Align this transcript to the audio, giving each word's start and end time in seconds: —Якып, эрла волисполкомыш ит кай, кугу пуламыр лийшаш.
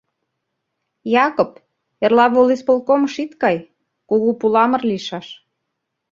—Якып, 1.25 1.51
эрла 2.03 2.25
волисполкомыш 2.33 3.15
ит 3.23 3.31
кай, 3.41 3.57
кугу 4.09 4.29
пуламыр 4.39 4.81
лийшаш. 4.89 5.27